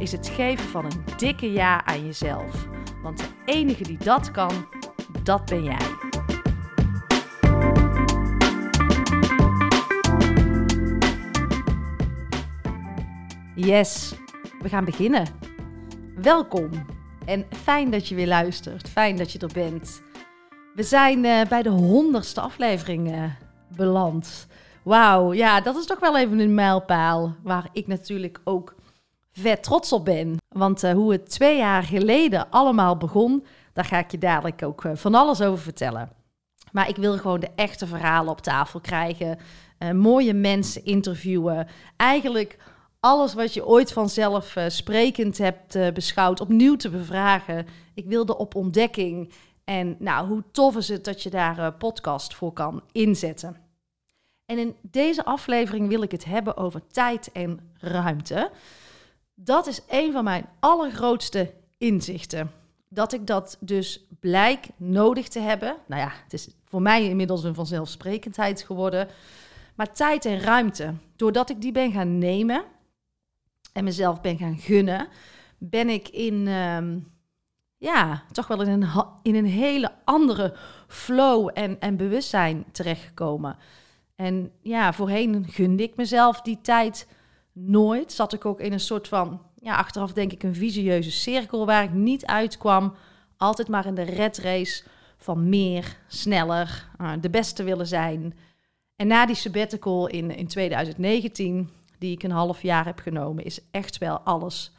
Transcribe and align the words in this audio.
is 0.00 0.12
het 0.12 0.28
geven 0.28 0.68
van 0.68 0.84
een 0.84 1.04
dikke 1.16 1.52
ja 1.52 1.84
aan 1.84 2.04
jezelf. 2.04 2.68
Want 3.02 3.18
de 3.18 3.28
enige 3.44 3.82
die 3.82 3.98
dat 3.98 4.30
kan, 4.30 4.66
dat 5.22 5.44
ben 5.44 5.64
jij. 5.64 5.76
Yes, 13.54 14.14
we 14.60 14.68
gaan 14.68 14.84
beginnen. 14.84 15.26
Welkom 16.16 16.70
en 17.24 17.46
fijn 17.50 17.90
dat 17.90 18.08
je 18.08 18.14
weer 18.14 18.26
luistert. 18.26 18.88
Fijn 18.88 19.16
dat 19.16 19.32
je 19.32 19.38
er 19.38 19.52
bent. 19.52 20.02
We 20.74 20.82
zijn 20.82 21.24
uh, 21.24 21.44
bij 21.48 21.62
de 21.62 21.68
honderdste 21.68 22.40
aflevering 22.40 23.14
uh, 23.14 23.24
beland. 23.76 24.46
Wauw, 24.82 25.32
ja, 25.32 25.60
dat 25.60 25.76
is 25.76 25.86
toch 25.86 26.00
wel 26.00 26.18
even 26.18 26.38
een 26.38 26.54
mijlpaal 26.54 27.34
waar 27.42 27.68
ik 27.72 27.86
natuurlijk 27.86 28.40
ook 28.44 28.74
vet 29.32 29.62
trots 29.62 29.92
op 29.92 30.04
ben. 30.04 30.36
Want 30.48 30.84
uh, 30.84 30.92
hoe 30.92 31.12
het 31.12 31.30
twee 31.30 31.56
jaar 31.56 31.82
geleden 31.82 32.50
allemaal 32.50 32.96
begon, 32.96 33.46
daar 33.72 33.84
ga 33.84 33.98
ik 33.98 34.10
je 34.10 34.18
dadelijk 34.18 34.62
ook 34.62 34.82
van 34.94 35.14
alles 35.14 35.40
over 35.40 35.62
vertellen. 35.62 36.10
Maar 36.72 36.88
ik 36.88 36.96
wil 36.96 37.18
gewoon 37.18 37.40
de 37.40 37.50
echte 37.54 37.86
verhalen 37.86 38.32
op 38.32 38.40
tafel 38.40 38.80
krijgen, 38.80 39.38
mooie 39.94 40.34
mensen 40.34 40.84
interviewen. 40.84 41.66
Eigenlijk 41.96 42.58
alles 43.00 43.34
wat 43.34 43.54
je 43.54 43.66
ooit 43.66 43.92
vanzelf 43.92 44.56
sprekend 44.68 45.38
hebt 45.38 45.94
beschouwd, 45.94 46.40
opnieuw 46.40 46.76
te 46.76 46.90
bevragen. 46.90 47.66
Ik 47.94 48.06
wilde 48.06 48.36
op 48.36 48.54
ontdekking. 48.54 49.32
En 49.64 49.96
nou, 49.98 50.28
hoe 50.28 50.44
tof 50.52 50.76
is 50.76 50.88
het 50.88 51.04
dat 51.04 51.22
je 51.22 51.30
daar 51.30 51.72
podcast 51.72 52.34
voor 52.34 52.52
kan 52.52 52.82
inzetten. 52.92 53.56
En 54.46 54.58
in 54.58 54.76
deze 54.82 55.24
aflevering 55.24 55.88
wil 55.88 56.02
ik 56.02 56.10
het 56.10 56.24
hebben 56.24 56.56
over 56.56 56.86
tijd 56.86 57.32
en 57.32 57.60
ruimte. 57.78 58.50
Dat 59.44 59.66
is 59.66 59.80
een 59.88 60.12
van 60.12 60.24
mijn 60.24 60.46
allergrootste 60.58 61.54
inzichten. 61.78 62.50
Dat 62.88 63.12
ik 63.12 63.26
dat 63.26 63.56
dus 63.60 64.06
blijk 64.20 64.68
nodig 64.76 65.28
te 65.28 65.38
hebben. 65.38 65.76
Nou 65.86 66.00
ja, 66.00 66.12
het 66.24 66.32
is 66.32 66.48
voor 66.64 66.82
mij 66.82 67.08
inmiddels 67.08 67.44
een 67.44 67.54
vanzelfsprekendheid 67.54 68.62
geworden. 68.62 69.08
Maar 69.74 69.92
tijd 69.92 70.24
en 70.24 70.40
ruimte, 70.40 70.94
doordat 71.16 71.50
ik 71.50 71.60
die 71.60 71.72
ben 71.72 71.92
gaan 71.92 72.18
nemen 72.18 72.64
en 73.72 73.84
mezelf 73.84 74.20
ben 74.20 74.38
gaan 74.38 74.58
gunnen, 74.58 75.08
ben 75.58 75.88
ik 75.88 76.08
in, 76.08 76.48
ehm, 76.48 76.98
ja, 77.76 78.22
toch 78.32 78.46
wel 78.46 78.62
in 78.62 78.82
een, 78.82 79.04
in 79.22 79.34
een 79.34 79.46
hele 79.46 79.92
andere 80.04 80.54
flow 80.86 81.50
en, 81.54 81.80
en 81.80 81.96
bewustzijn 81.96 82.64
terechtgekomen. 82.72 83.56
En 84.14 84.52
ja, 84.62 84.92
voorheen 84.92 85.46
gunde 85.48 85.82
ik 85.82 85.96
mezelf 85.96 86.40
die 86.40 86.60
tijd 86.60 87.06
nooit. 87.52 88.12
Zat 88.12 88.32
ik 88.32 88.44
ook 88.44 88.60
in 88.60 88.72
een 88.72 88.80
soort 88.80 89.08
van, 89.08 89.42
ja, 89.54 89.76
achteraf 89.76 90.12
denk 90.12 90.32
ik 90.32 90.42
een 90.42 90.54
visieuze 90.54 91.10
cirkel 91.10 91.66
waar 91.66 91.82
ik 91.82 91.92
niet 91.92 92.26
uitkwam. 92.26 92.94
Altijd 93.36 93.68
maar 93.68 93.86
in 93.86 93.94
de 93.94 94.02
red 94.02 94.38
race 94.38 94.84
van 95.16 95.48
meer, 95.48 95.96
sneller, 96.06 96.88
uh, 97.00 97.12
de 97.20 97.30
beste 97.30 97.62
willen 97.62 97.86
zijn. 97.86 98.34
En 98.96 99.06
na 99.06 99.26
die 99.26 99.36
sabbatical 99.36 100.06
in, 100.06 100.36
in 100.36 100.46
2019, 100.46 101.70
die 101.98 102.12
ik 102.12 102.22
een 102.22 102.30
half 102.30 102.62
jaar 102.62 102.84
heb 102.84 102.98
genomen, 102.98 103.44
is 103.44 103.60
echt 103.70 103.98
wel 103.98 104.18
alles 104.18 104.72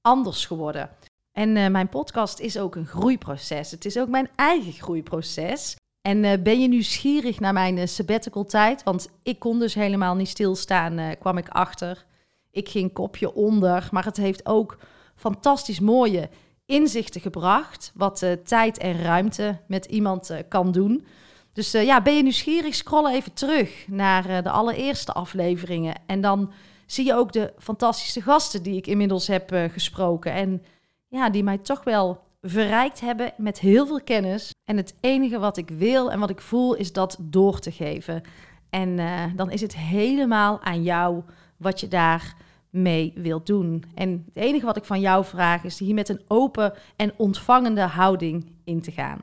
anders 0.00 0.46
geworden. 0.46 0.90
En 1.32 1.56
uh, 1.56 1.68
mijn 1.68 1.88
podcast 1.88 2.38
is 2.38 2.58
ook 2.58 2.76
een 2.76 2.86
groeiproces. 2.86 3.70
Het 3.70 3.84
is 3.84 3.98
ook 3.98 4.08
mijn 4.08 4.28
eigen 4.34 4.72
groeiproces. 4.72 5.76
En 6.02 6.24
uh, 6.24 6.32
ben 6.42 6.60
je 6.60 6.68
nieuwsgierig 6.68 7.40
naar 7.40 7.52
mijn 7.52 7.76
uh, 7.76 7.86
sabbatical 7.86 8.44
tijd? 8.44 8.82
Want 8.82 9.08
ik 9.22 9.38
kon 9.38 9.58
dus 9.58 9.74
helemaal 9.74 10.14
niet 10.14 10.28
stilstaan, 10.28 10.98
uh, 10.98 11.08
kwam 11.18 11.38
ik 11.38 11.48
achter. 11.48 12.04
Ik 12.50 12.68
ging 12.68 12.92
kopje 12.92 13.34
onder, 13.34 13.88
maar 13.90 14.04
het 14.04 14.16
heeft 14.16 14.46
ook 14.46 14.78
fantastisch 15.16 15.80
mooie 15.80 16.28
inzichten 16.66 17.20
gebracht. 17.20 17.92
Wat 17.94 18.26
tijd 18.44 18.78
en 18.78 19.02
ruimte 19.02 19.58
met 19.66 19.84
iemand 19.84 20.32
kan 20.48 20.72
doen. 20.72 21.06
Dus 21.52 21.70
ja, 21.70 22.02
ben 22.02 22.16
je 22.16 22.22
nieuwsgierig? 22.22 22.74
Scroll 22.74 23.12
even 23.12 23.32
terug 23.32 23.84
naar 23.88 24.42
de 24.42 24.50
allereerste 24.50 25.12
afleveringen. 25.12 25.94
En 26.06 26.20
dan 26.20 26.52
zie 26.86 27.04
je 27.04 27.14
ook 27.14 27.32
de 27.32 27.52
fantastische 27.58 28.22
gasten 28.22 28.62
die 28.62 28.76
ik 28.76 28.86
inmiddels 28.86 29.26
heb 29.26 29.50
gesproken. 29.72 30.32
En 30.32 30.62
ja, 31.08 31.30
die 31.30 31.42
mij 31.42 31.58
toch 31.58 31.84
wel 31.84 32.20
verrijkt 32.42 33.00
hebben 33.00 33.32
met 33.36 33.60
heel 33.60 33.86
veel 33.86 34.00
kennis. 34.02 34.52
En 34.68 34.76
het 34.76 34.94
enige 35.00 35.38
wat 35.38 35.56
ik 35.56 35.68
wil 35.68 36.10
en 36.10 36.18
wat 36.18 36.30
ik 36.30 36.40
voel 36.40 36.74
is 36.74 36.92
dat 36.92 37.16
door 37.20 37.58
te 37.58 37.72
geven. 37.72 38.22
En 38.70 38.88
uh, 38.88 39.24
dan 39.36 39.50
is 39.50 39.60
het 39.60 39.76
helemaal 39.76 40.60
aan 40.62 40.82
jou 40.82 41.22
wat 41.56 41.80
je 41.80 41.88
daar 41.88 42.36
mee 42.70 43.12
wilt 43.14 43.46
doen. 43.46 43.84
En 43.94 44.24
het 44.34 44.44
enige 44.44 44.66
wat 44.66 44.76
ik 44.76 44.84
van 44.84 45.00
jou 45.00 45.24
vraag 45.24 45.64
is 45.64 45.78
hier 45.78 45.94
met 45.94 46.08
een 46.08 46.20
open 46.26 46.72
en 46.96 47.12
ontvangende 47.16 47.80
houding 47.80 48.52
in 48.64 48.80
te 48.80 48.92
gaan. 48.92 49.20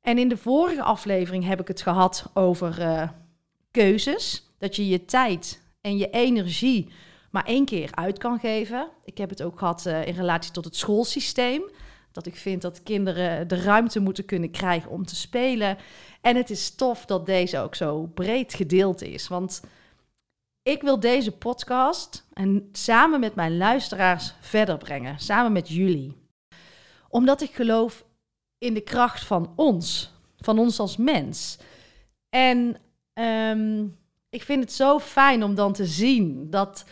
En 0.00 0.18
in 0.18 0.28
de 0.28 0.36
vorige 0.36 0.82
aflevering 0.82 1.44
heb 1.44 1.60
ik 1.60 1.68
het 1.68 1.82
gehad 1.82 2.30
over 2.34 2.80
uh, 2.80 3.08
keuzes. 3.70 4.50
Dat 4.58 4.76
je 4.76 4.88
je 4.88 5.04
tijd 5.04 5.62
en 5.80 5.96
je 5.96 6.10
energie 6.10 6.88
maar 7.30 7.44
één 7.44 7.64
keer 7.64 7.90
uit 7.94 8.18
kan 8.18 8.38
geven. 8.38 8.88
Ik 9.04 9.18
heb 9.18 9.30
het 9.30 9.42
ook 9.42 9.58
gehad 9.58 9.86
uh, 9.86 10.06
in 10.06 10.14
relatie 10.14 10.52
tot 10.52 10.64
het 10.64 10.76
schoolsysteem. 10.76 11.62
Dat 12.16 12.26
ik 12.26 12.36
vind 12.36 12.62
dat 12.62 12.82
kinderen 12.82 13.48
de 13.48 13.62
ruimte 13.62 14.00
moeten 14.00 14.24
kunnen 14.24 14.50
krijgen 14.50 14.90
om 14.90 15.06
te 15.06 15.16
spelen. 15.16 15.76
En 16.20 16.36
het 16.36 16.50
is 16.50 16.74
tof 16.74 17.04
dat 17.04 17.26
deze 17.26 17.58
ook 17.58 17.74
zo 17.74 18.10
breed 18.14 18.54
gedeeld 18.54 19.02
is. 19.02 19.28
Want 19.28 19.62
ik 20.62 20.82
wil 20.82 21.00
deze 21.00 21.32
podcast 21.32 22.26
en 22.32 22.68
samen 22.72 23.20
met 23.20 23.34
mijn 23.34 23.56
luisteraars 23.56 24.34
verder 24.40 24.78
brengen. 24.78 25.18
Samen 25.18 25.52
met 25.52 25.68
jullie. 25.68 26.16
Omdat 27.08 27.40
ik 27.40 27.54
geloof 27.54 28.04
in 28.58 28.74
de 28.74 28.80
kracht 28.80 29.24
van 29.24 29.52
ons. 29.56 30.12
Van 30.36 30.58
ons 30.58 30.78
als 30.78 30.96
mens. 30.96 31.58
En 32.28 32.76
um, 33.14 33.96
ik 34.28 34.42
vind 34.42 34.62
het 34.62 34.72
zo 34.72 34.98
fijn 34.98 35.42
om 35.42 35.54
dan 35.54 35.72
te 35.72 35.86
zien 35.86 36.50
dat 36.50 36.84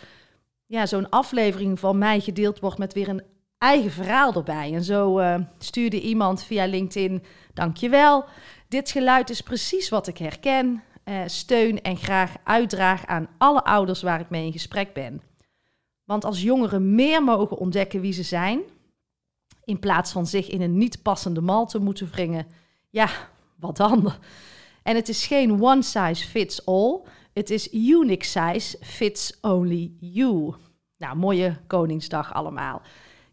ja, 0.66 0.86
zo'n 0.86 1.08
aflevering 1.08 1.78
van 1.78 1.98
mij 1.98 2.20
gedeeld 2.20 2.60
wordt 2.60 2.78
met 2.78 2.92
weer 2.92 3.08
een 3.08 3.22
eigen 3.64 3.90
verhaal 3.90 4.34
erbij. 4.34 4.74
En 4.74 4.84
zo 4.84 5.18
uh, 5.18 5.36
stuurde 5.58 6.00
iemand 6.00 6.42
via 6.42 6.66
LinkedIn: 6.66 7.22
Dankjewel. 7.54 8.24
Dit 8.68 8.90
geluid 8.90 9.30
is 9.30 9.40
precies 9.40 9.88
wat 9.88 10.06
ik 10.06 10.18
herken. 10.18 10.82
Uh, 11.04 11.20
steun 11.26 11.82
en 11.82 11.96
graag 11.96 12.34
uitdraag 12.44 13.06
aan 13.06 13.28
alle 13.38 13.64
ouders 13.64 14.02
waar 14.02 14.20
ik 14.20 14.30
mee 14.30 14.46
in 14.46 14.52
gesprek 14.52 14.92
ben. 14.92 15.22
Want 16.04 16.24
als 16.24 16.42
jongeren 16.42 16.94
meer 16.94 17.24
mogen 17.24 17.56
ontdekken 17.56 18.00
wie 18.00 18.12
ze 18.12 18.22
zijn, 18.22 18.60
in 19.64 19.78
plaats 19.78 20.12
van 20.12 20.26
zich 20.26 20.48
in 20.48 20.60
een 20.60 20.78
niet 20.78 21.02
passende 21.02 21.40
mal 21.40 21.66
te 21.66 21.78
moeten 21.78 22.10
wringen, 22.10 22.46
ja, 22.90 23.08
wat 23.56 23.76
dan? 23.76 24.12
En 24.82 24.96
het 24.96 25.08
is 25.08 25.26
geen 25.26 25.62
one 25.62 25.82
size 25.82 26.28
fits 26.28 26.66
all. 26.66 27.00
Het 27.32 27.50
is 27.50 27.72
unique 27.72 28.24
size 28.24 28.78
fits 28.80 29.40
only 29.40 29.92
you. 30.00 30.54
Nou, 30.96 31.16
mooie 31.16 31.56
Koningsdag 31.66 32.34
allemaal. 32.34 32.82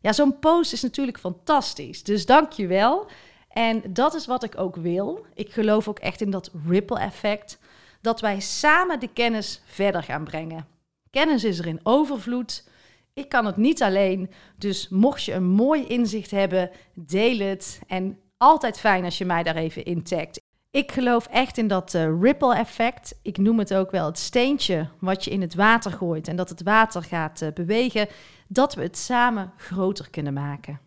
Ja, 0.02 0.14
zo'n 0.14 0.40
post 0.40 0.74
is 0.74 0.82
natuurlijk 0.82 1.20
fantastisch. 1.20 2.04
Dus 2.04 2.26
dank 2.26 2.52
je 2.52 2.68
wel. 2.68 3.08
En 3.50 3.82
dat 3.94 4.14
is 4.14 4.26
wat 4.26 4.44
ik 4.44 4.58
ook 4.58 4.76
wil. 4.76 5.26
Ik 5.34 5.52
geloof 5.52 5.88
ook 5.88 6.00
echt 6.00 6.22
in 6.22 6.30
dat 6.30 6.52
ripple 6.68 7.00
effect. 7.00 7.60
Dat 8.02 8.22
wij 8.22 8.40
samen 8.40 9.00
de 9.00 9.14
kennis 9.14 9.62
verder 9.66 10.04
gaan 10.04 10.24
brengen. 10.24 10.68
Kennis 11.10 11.44
is 11.44 11.60
er 11.60 11.68
in 11.68 11.80
overvloed. 11.84 12.70
Ik 13.14 13.30
kan 13.30 13.46
het 13.46 13.58
niet 13.58 13.82
alleen. 13.82 14.32
Dus 14.58 14.90
mocht 14.90 15.24
je 15.24 15.34
een 15.34 15.48
mooi 15.48 15.88
inzicht 15.88 16.32
hebben, 16.32 16.72
deel 16.94 17.40
het. 17.40 17.80
En 17.88 18.20
altijd 18.38 18.80
fijn 18.80 19.04
als 19.04 19.18
je 19.18 19.26
mij 19.26 19.44
daar 19.44 19.56
even 19.56 19.86
in 19.86 20.04
tagt. 20.04 20.41
Ik 20.72 20.92
geloof 20.92 21.28
echt 21.28 21.58
in 21.58 21.68
dat 21.68 21.94
uh, 21.94 22.22
ripple 22.22 22.56
effect. 22.56 23.20
Ik 23.22 23.38
noem 23.38 23.60
het 23.60 23.74
ook 23.74 23.92
wel 23.92 24.06
het 24.06 24.20
steentje 24.20 24.88
wat 25.00 25.24
je 25.24 25.32
in 25.32 25.42
het 25.42 25.56
water 25.56 25.92
gooit 25.92 26.28
en 26.28 26.36
dat 26.36 26.50
het 26.50 26.64
water 26.64 27.04
gaat 27.04 27.42
uh, 27.42 27.52
bewegen, 27.54 28.08
dat 28.48 28.74
we 28.74 28.82
het 28.82 28.98
samen 28.98 29.54
groter 29.58 30.10
kunnen 30.10 30.34
maken. 30.34 30.80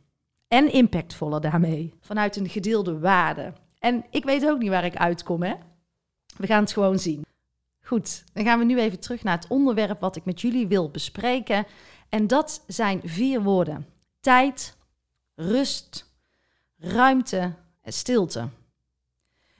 En 0.48 0.72
impactvoller 0.72 1.40
daarmee, 1.40 1.94
vanuit 2.00 2.36
een 2.36 2.48
gedeelde 2.48 2.98
waarde. 2.98 3.52
En 3.78 4.04
ik 4.10 4.24
weet 4.24 4.46
ook 4.46 4.58
niet 4.58 4.70
waar 4.70 4.84
ik 4.84 4.96
uitkom, 4.96 5.42
hè? 5.42 5.54
We 6.36 6.46
gaan 6.46 6.62
het 6.62 6.72
gewoon 6.72 6.98
zien. 6.98 7.24
Goed, 7.80 8.24
dan 8.32 8.44
gaan 8.44 8.58
we 8.58 8.64
nu 8.64 8.78
even 8.78 9.00
terug 9.00 9.22
naar 9.22 9.36
het 9.36 9.48
onderwerp 9.48 10.00
wat 10.00 10.16
ik 10.16 10.24
met 10.24 10.40
jullie 10.40 10.66
wil 10.66 10.90
bespreken. 10.90 11.66
En 12.08 12.26
dat 12.26 12.64
zijn 12.66 13.00
vier 13.04 13.42
woorden: 13.42 13.86
tijd, 14.20 14.76
rust, 15.34 16.12
ruimte 16.78 17.54
en 17.82 17.92
stilte. 17.92 18.48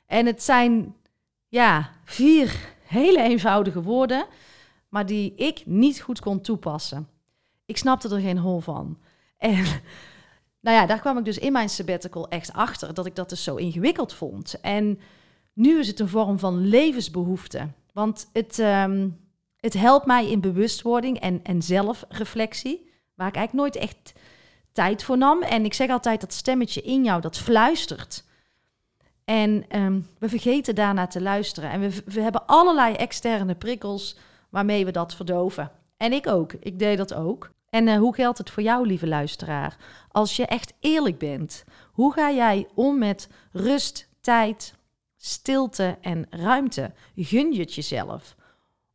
En 0.06 0.26
het 0.26 0.42
zijn 0.42 0.94
ja, 1.48 1.90
vier 2.04 2.72
hele 2.82 3.22
eenvoudige 3.22 3.82
woorden, 3.82 4.26
maar 4.88 5.06
die 5.06 5.34
ik 5.34 5.62
niet 5.66 6.00
goed 6.00 6.20
kon 6.20 6.40
toepassen. 6.40 7.08
Ik 7.66 7.76
snapte 7.76 8.14
er 8.14 8.20
geen 8.20 8.38
hol 8.38 8.60
van. 8.60 8.98
En 9.38 9.64
nou 10.64 10.76
ja, 10.76 10.86
daar 10.86 11.00
kwam 11.00 11.18
ik 11.18 11.24
dus 11.24 11.38
in 11.38 11.52
mijn 11.52 11.68
sabbatical 11.68 12.28
echt 12.28 12.52
achter 12.52 12.94
dat 12.94 13.06
ik 13.06 13.14
dat 13.16 13.28
dus 13.28 13.42
zo 13.44 13.56
ingewikkeld 13.56 14.12
vond. 14.12 14.60
En 14.60 14.98
nu 15.52 15.78
is 15.78 15.86
het 15.86 16.00
een 16.00 16.08
vorm 16.08 16.38
van 16.38 16.66
levensbehoefte. 16.66 17.68
Want 17.92 18.28
het, 18.32 18.58
um, 18.58 19.20
het 19.56 19.72
helpt 19.72 20.06
mij 20.06 20.30
in 20.30 20.40
bewustwording 20.40 21.20
en, 21.20 21.40
en 21.42 21.62
zelfreflectie, 21.62 22.90
waar 23.14 23.28
ik 23.28 23.36
eigenlijk 23.36 23.52
nooit 23.52 23.88
echt 23.88 24.12
tijd 24.72 25.04
voor 25.04 25.18
nam. 25.18 25.42
En 25.42 25.64
ik 25.64 25.74
zeg 25.74 25.90
altijd 25.90 26.20
dat 26.20 26.32
stemmetje 26.32 26.82
in 26.82 27.04
jou 27.04 27.20
dat 27.20 27.38
fluistert. 27.38 28.24
En 29.24 29.64
um, 29.80 30.08
we 30.18 30.28
vergeten 30.28 30.74
daarna 30.74 31.06
te 31.06 31.22
luisteren. 31.22 31.70
En 31.70 31.80
we, 31.80 32.02
we 32.04 32.20
hebben 32.20 32.46
allerlei 32.46 32.94
externe 32.94 33.54
prikkels 33.54 34.16
waarmee 34.50 34.84
we 34.84 34.90
dat 34.90 35.14
verdoven. 35.14 35.70
En 35.96 36.12
ik 36.12 36.26
ook. 36.26 36.52
Ik 36.52 36.78
deed 36.78 36.96
dat 36.98 37.14
ook. 37.14 37.50
En 37.70 37.86
uh, 37.86 37.96
hoe 37.96 38.14
geldt 38.14 38.38
het 38.38 38.50
voor 38.50 38.62
jou, 38.62 38.86
lieve 38.86 39.06
luisteraar? 39.06 39.76
Als 40.10 40.36
je 40.36 40.46
echt 40.46 40.72
eerlijk 40.80 41.18
bent, 41.18 41.64
hoe 41.92 42.12
ga 42.12 42.30
jij 42.30 42.68
om 42.74 42.98
met 42.98 43.28
rust, 43.52 44.08
tijd, 44.20 44.74
stilte 45.16 45.96
en 46.00 46.26
ruimte? 46.30 46.92
Gun 47.16 47.52
je 47.52 47.60
het 47.60 47.74
jezelf? 47.74 48.36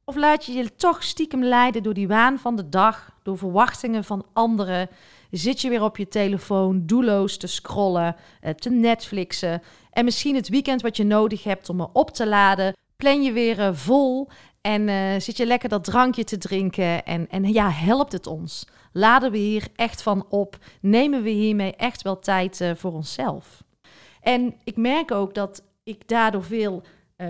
Of 0.04 0.16
laat 0.16 0.46
je 0.46 0.54
je 0.54 0.76
toch 0.76 1.04
stiekem 1.04 1.44
leiden 1.44 1.84
door 1.84 1.94
die 1.94 2.08
waan 2.08 2.40
van 2.40 2.56
de 2.56 2.70
dag, 2.70 3.12
door 3.24 3.38
verwachtingen 3.38 4.04
van 4.04 4.26
anderen? 4.34 4.90
Zit 5.32 5.62
je 5.62 5.70
weer 5.70 5.84
op 5.84 5.98
je 5.98 6.08
telefoon 6.08 6.86
doelloos 6.86 7.38
te 7.38 7.48
scrollen, 7.48 8.16
eh, 8.42 8.54
te 8.54 8.70
Netflixen 8.70 9.62
en 9.92 10.06
misschien 10.06 10.36
het 10.36 10.50
weekend 10.50 10.82
wat 10.82 10.98
je 10.98 11.04
nodig 11.04 11.44
hebt 11.44 11.70
om 11.70 11.76
me 11.76 11.88
op 11.94 12.10
te 12.12 12.28
laden, 12.28 12.76
plan 12.96 13.24
je 13.24 13.32
weer 13.32 13.60
uh, 13.60 13.70
vol 13.74 14.28
en 14.62 14.88
uh, 14.88 15.20
zit 15.20 15.38
je 15.38 15.46
lekker 15.46 15.70
dat 15.70 15.84
drankje 15.84 16.24
te 16.24 16.38
drinken 16.38 17.06
en, 17.06 17.30
en 17.30 17.54
ja, 17.54 17.70
helpt 17.70 18.12
het 18.12 18.28
ons? 18.28 18.68
Laden 18.92 19.32
we 19.32 19.38
hier 19.38 19.68
echt 19.76 20.02
van 20.02 20.26
op? 20.30 20.58
Nemen 20.82 21.24
we 21.24 21.30
hiermee 21.30 21.76
echt 21.76 22.02
wel 22.02 22.20
tijd 22.20 22.62
voor 22.76 22.94
onszelf? 22.94 23.64
En 24.22 24.56
ik 24.64 24.78
merk 24.78 25.12
ook 25.12 25.34
dat 25.34 25.64
ik 25.84 26.08
daardoor 26.08 26.44
veel, 26.44 26.84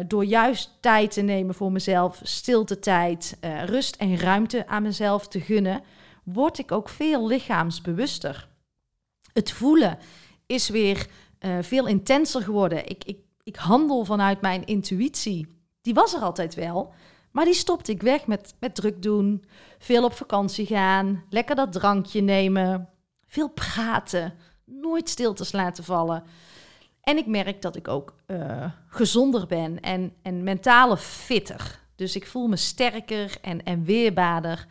door 0.07 0.25
juist 0.25 0.78
tijd 0.80 1.12
te 1.12 1.22
nemen 1.22 1.56
voor 1.56 1.72
mezelf, 1.72 2.19
stilte 2.24 2.80
tijd, 2.80 3.38
rust 3.66 3.95
en 3.95 4.18
ruimte 4.18 4.68
aan 4.68 4.84
mezelf 4.84 5.28
te 5.28 5.40
gunnen, 5.40 5.81
word 6.34 6.58
ik 6.58 6.72
ook 6.72 6.90
veel 6.90 7.28
lichaamsbewuster. 7.28 8.48
Het 9.34 9.52
voelen 9.52 9.98
is 10.46 10.70
weer 10.70 11.08
veel 11.62 11.88
intenser 11.88 12.42
geworden. 12.42 12.90
Ik, 12.90 13.04
ik, 13.04 13.20
ik 13.44 13.56
handel 13.56 14.06
vanuit 14.06 14.42
mijn 14.42 14.66
intuïtie. 14.66 15.48
Die 15.81 15.94
was 15.94 16.14
er 16.14 16.22
altijd 16.22 16.56
wel, 16.56 16.94
maar 17.31 17.46
die 17.46 17.54
stopte 17.54 17.92
ik 17.92 18.02
weg 18.02 18.28
met, 18.28 18.56
met 18.60 18.76
druk 18.76 19.02
doen, 19.02 19.46
veel 19.80 20.04
op 20.04 20.14
vakantie 20.14 20.66
gaan, 20.66 21.24
lekker 21.30 21.56
dat 21.56 21.72
drankje 21.72 22.22
nemen, 22.22 22.90
veel 23.28 23.50
praten, 23.50 24.34
nooit 24.66 25.10
stiltes 25.10 25.52
laten 25.52 25.84
vallen. 25.84 26.24
En 27.02 27.18
ik 27.18 27.26
merk 27.26 27.62
dat 27.62 27.76
ik 27.76 27.88
ook 27.88 28.16
uh, 28.28 28.72
gezonder 28.88 29.48
ben 29.48 29.80
en, 29.80 30.14
en 30.22 30.44
mentale 30.44 30.98
fitter. 30.98 31.80
Dus 31.96 32.16
ik 32.16 32.28
voel 32.28 32.48
me 32.48 32.56
sterker 32.56 33.38
en, 33.42 33.64
en 33.64 33.84
weerbaarder. 33.84 34.66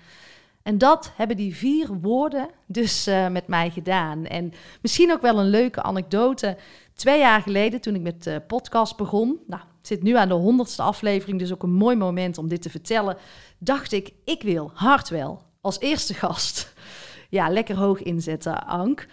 En 0.69 0.79
dat 0.79 1.13
hebben 1.17 1.37
die 1.37 1.57
vier 1.57 1.89
woorden 2.01 2.49
dus 2.67 3.09
uh, 3.09 3.29
met 3.29 3.47
mij 3.47 3.71
gedaan. 3.71 4.25
En 4.25 4.53
misschien 4.83 5.13
ook 5.13 5.21
wel 5.21 5.39
een 5.39 5.49
leuke 5.49 5.83
anekdote. 5.83 6.57
Twee 6.95 7.19
jaar 7.19 7.43
geleden, 7.43 7.81
toen 7.81 7.95
ik 7.95 8.01
met 8.01 8.23
de 8.23 8.43
podcast 8.47 8.97
begon, 8.97 9.39
nou, 9.47 9.63
het 9.63 9.87
zit 9.87 10.03
nu 10.03 10.17
aan 10.17 10.29
de 10.29 10.35
honderdste 10.35 10.83
aflevering, 10.83 11.39
dus 11.39 11.53
ook 11.53 11.63
een 11.63 11.73
mooi 11.73 11.97
moment 11.97 12.39
om 12.39 12.49
dit 12.49 12.63
te 12.63 12.71
vertellen, 12.71 13.17
dacht 13.59 13.93
ik, 13.93 14.13
ik 14.25 14.43
wil 14.43 14.71
Hartwel 14.75 15.43
als 15.61 15.81
eerste 15.81 16.15
gast. 16.15 16.67
Ja, 17.31 17.49
lekker 17.49 17.77
hoog 17.77 18.03
inzetten, 18.03 18.67
Ank. 18.67 19.07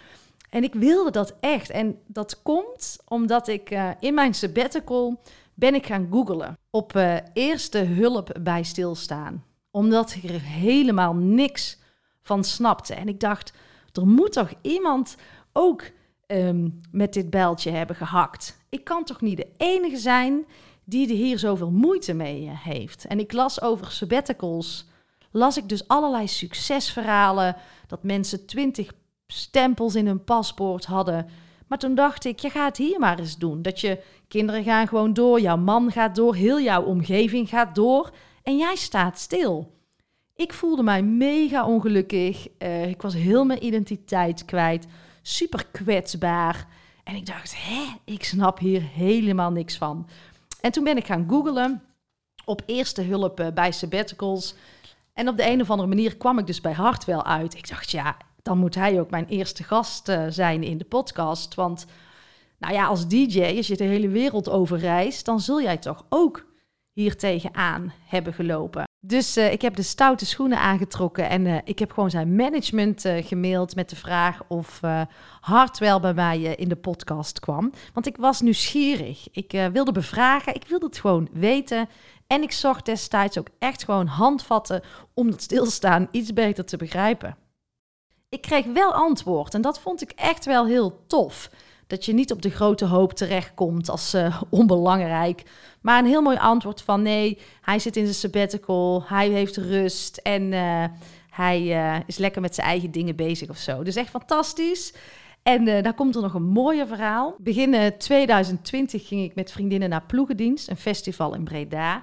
En 0.50 0.62
ik 0.62 0.74
wilde 0.74 1.10
dat 1.10 1.34
echt. 1.40 1.70
En 1.70 1.98
dat 2.06 2.42
komt 2.42 2.98
omdat 3.08 3.48
ik 3.48 3.70
uh, 3.70 3.90
in 4.00 4.14
mijn 4.14 4.34
sabbatical 4.34 5.20
ben 5.54 5.74
ik 5.74 5.86
gaan 5.86 6.08
googlen 6.10 6.58
op 6.70 7.00
eerste 7.32 7.78
hulp 7.78 8.36
bij 8.40 8.62
stilstaan. 8.62 9.44
Omdat 9.76 10.14
ik 10.14 10.30
er 10.30 10.40
helemaal 10.40 11.14
niks 11.14 11.78
van 12.22 12.44
snapte. 12.44 12.94
En 12.94 13.08
ik 13.08 13.20
dacht, 13.20 13.52
er 13.92 14.06
moet 14.06 14.32
toch 14.32 14.52
iemand 14.62 15.16
ook 15.52 15.82
um, 16.26 16.80
met 16.90 17.12
dit 17.12 17.30
bijltje 17.30 17.70
hebben 17.70 17.96
gehakt. 17.96 18.58
Ik 18.68 18.84
kan 18.84 19.04
toch 19.04 19.20
niet 19.20 19.36
de 19.36 19.48
enige 19.56 19.96
zijn 19.96 20.46
die 20.84 21.08
er 21.08 21.14
hier 21.14 21.38
zoveel 21.38 21.70
moeite 21.70 22.14
mee 22.14 22.42
uh, 22.42 22.50
heeft. 22.54 23.04
En 23.06 23.18
ik 23.18 23.32
las 23.32 23.62
over 23.62 23.90
sabbaticals, 23.90 24.86
las 25.30 25.56
ik 25.56 25.68
dus 25.68 25.88
allerlei 25.88 26.28
succesverhalen, 26.28 27.56
dat 27.86 28.02
mensen 28.02 28.46
twintig 28.46 28.92
stempels 29.26 29.94
in 29.94 30.06
hun 30.06 30.24
paspoort 30.24 30.84
hadden. 30.84 31.28
Maar 31.66 31.78
toen 31.78 31.94
dacht 31.94 32.24
ik, 32.24 32.38
je 32.38 32.50
gaat 32.50 32.76
hier 32.76 32.98
maar 32.98 33.18
eens 33.18 33.38
doen. 33.38 33.62
Dat 33.62 33.80
je 33.80 34.02
kinderen 34.28 34.64
gaan 34.64 34.88
gewoon 34.88 35.12
door, 35.12 35.40
jouw 35.40 35.56
man 35.56 35.90
gaat 35.90 36.14
door, 36.14 36.34
heel 36.34 36.60
jouw 36.60 36.82
omgeving 36.82 37.48
gaat 37.48 37.74
door 37.74 38.10
en 38.46 38.56
jij 38.56 38.76
staat 38.76 39.18
stil. 39.18 39.74
Ik 40.34 40.52
voelde 40.52 40.82
mij 40.82 41.02
mega 41.02 41.66
ongelukkig. 41.66 42.48
Uh, 42.58 42.88
ik 42.88 43.02
was 43.02 43.14
heel 43.14 43.44
mijn 43.44 43.64
identiteit 43.64 44.44
kwijt 44.44 44.86
super 45.22 45.66
kwetsbaar. 45.66 46.66
En 47.04 47.14
ik 47.14 47.26
dacht, 47.26 47.54
hè, 47.56 47.84
ik 48.04 48.24
snap 48.24 48.58
hier 48.58 48.82
helemaal 48.82 49.50
niks 49.50 49.76
van. 49.76 50.08
En 50.60 50.70
toen 50.70 50.84
ben 50.84 50.96
ik 50.96 51.06
gaan 51.06 51.26
googlen 51.28 51.82
op 52.44 52.62
eerste 52.66 53.02
hulp 53.02 53.40
eh, 53.40 53.52
bij 53.52 53.72
sabbaticals. 53.72 54.54
En 55.12 55.28
op 55.28 55.36
de 55.36 55.48
een 55.50 55.60
of 55.60 55.70
andere 55.70 55.88
manier 55.88 56.16
kwam 56.16 56.38
ik 56.38 56.46
dus 56.46 56.60
bij 56.60 56.72
Hartwell 56.72 57.22
uit. 57.22 57.54
Ik 57.54 57.68
dacht, 57.68 57.90
ja, 57.90 58.16
dan 58.42 58.58
moet 58.58 58.74
hij 58.74 59.00
ook 59.00 59.10
mijn 59.10 59.26
eerste 59.26 59.64
gast 59.64 60.08
uh, 60.08 60.24
zijn 60.28 60.62
in 60.62 60.78
de 60.78 60.84
podcast. 60.84 61.54
Want, 61.54 61.86
nou 62.58 62.74
ja, 62.74 62.86
als 62.86 63.08
DJ, 63.08 63.54
als 63.56 63.66
je 63.66 63.76
de 63.76 63.84
hele 63.84 64.08
wereld 64.08 64.48
over 64.48 64.78
reist, 64.78 65.24
dan 65.24 65.40
zul 65.40 65.62
jij 65.62 65.76
toch 65.76 66.04
ook 66.08 66.54
hier 66.96 67.16
tegenaan 67.16 67.92
hebben 68.04 68.32
gelopen. 68.32 68.84
Dus 69.00 69.36
uh, 69.36 69.52
ik 69.52 69.62
heb 69.62 69.76
de 69.76 69.82
stoute 69.82 70.26
schoenen 70.26 70.58
aangetrokken 70.58 71.28
en 71.28 71.46
uh, 71.46 71.56
ik 71.64 71.78
heb 71.78 71.92
gewoon 71.92 72.10
zijn 72.10 72.36
management 72.36 73.04
uh, 73.04 73.24
gemaild 73.26 73.74
met 73.74 73.90
de 73.90 73.96
vraag 73.96 74.42
of 74.48 74.80
Hartwell 75.40 76.00
bij 76.00 76.14
mij 76.14 76.38
in 76.40 76.68
de 76.68 76.76
podcast 76.76 77.40
kwam. 77.40 77.72
Want 77.92 78.06
ik 78.06 78.16
was 78.16 78.40
nieuwsgierig. 78.40 79.28
Ik 79.30 79.68
wilde 79.72 79.92
bevragen, 79.92 80.54
ik 80.54 80.64
wilde 80.68 80.86
het 80.86 80.98
gewoon 80.98 81.28
weten. 81.32 81.88
En 82.26 82.42
ik 82.42 82.52
zocht 82.52 82.86
destijds 82.86 83.38
ook 83.38 83.48
echt 83.58 83.84
gewoon 83.84 84.06
handvatten 84.06 84.82
om 85.14 85.30
dat 85.30 85.42
stilstaan 85.42 86.08
iets 86.10 86.32
beter 86.32 86.64
te 86.64 86.76
begrijpen. 86.76 87.36
Ik 88.28 88.42
kreeg 88.42 88.64
wel 88.64 88.92
antwoord 88.92 89.54
en 89.54 89.60
dat 89.60 89.80
vond 89.80 90.02
ik 90.02 90.10
echt 90.10 90.44
wel 90.44 90.66
heel 90.66 91.04
tof. 91.06 91.50
Dat 91.86 92.04
je 92.04 92.12
niet 92.12 92.32
op 92.32 92.42
de 92.42 92.50
grote 92.50 92.84
hoop 92.84 93.12
terechtkomt 93.12 93.88
als 93.88 94.14
uh, 94.14 94.42
onbelangrijk. 94.50 95.42
Maar 95.80 95.98
een 95.98 96.06
heel 96.06 96.22
mooi 96.22 96.36
antwoord 96.36 96.82
van 96.82 97.02
nee, 97.02 97.38
hij 97.60 97.78
zit 97.78 97.96
in 97.96 98.02
zijn 98.02 98.14
sabbatical, 98.14 99.02
hij 99.06 99.28
heeft 99.28 99.56
rust 99.56 100.16
en 100.16 100.42
uh, 100.52 100.84
hij 101.30 101.62
uh, 101.62 101.96
is 102.06 102.16
lekker 102.16 102.40
met 102.40 102.54
zijn 102.54 102.66
eigen 102.66 102.90
dingen 102.90 103.16
bezig 103.16 103.48
of 103.48 103.56
zo. 103.56 103.82
Dus 103.82 103.96
echt 103.96 104.10
fantastisch. 104.10 104.94
En 105.42 105.64
daar 105.64 105.94
komt 105.94 106.14
er 106.14 106.22
nog 106.22 106.34
een 106.34 106.48
mooier 106.48 106.86
verhaal. 106.86 107.34
Begin 107.38 107.92
2020 107.98 109.08
ging 109.08 109.24
ik 109.24 109.34
met 109.34 109.52
vriendinnen 109.52 109.88
naar 109.88 110.02
Ploegendienst, 110.06 110.68
een 110.68 110.76
festival 110.76 111.34
in 111.34 111.44
Breda. 111.44 112.02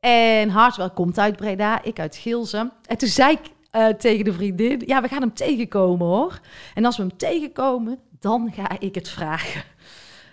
En 0.00 0.48
Hartwell 0.48 0.90
komt 0.90 1.18
uit 1.18 1.36
Breda, 1.36 1.82
ik 1.82 1.98
uit 1.98 2.16
Gilze. 2.16 2.70
En 2.86 2.96
toen 2.96 3.08
zei 3.08 3.32
ik 3.32 3.50
tegen 3.98 4.24
de 4.24 4.32
vriendin, 4.32 4.82
ja, 4.86 5.02
we 5.02 5.08
gaan 5.08 5.20
hem 5.20 5.34
tegenkomen 5.34 6.06
hoor. 6.06 6.40
En 6.74 6.84
als 6.84 6.96
we 6.96 7.02
hem 7.02 7.16
tegenkomen, 7.16 7.98
dan 8.26 8.52
ga 8.52 8.78
ik 8.78 8.94
het 8.94 9.08
vragen. 9.08 9.62